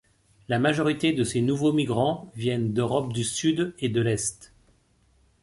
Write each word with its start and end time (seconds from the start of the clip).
La 0.47 0.57
majorité 0.57 1.13
de 1.13 1.23
ces 1.23 1.41
nouveaux 1.41 1.73
migrants 1.73 2.31
viennent 2.35 2.73
d'Europe 2.73 3.13
du 3.13 3.23
Sud 3.23 3.75
et 3.77 3.87
de 3.89 4.01
l'est. 4.01 4.51